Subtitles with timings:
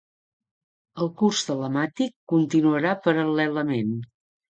[1.03, 3.93] El curs telemàtic continuarà paral·lelament.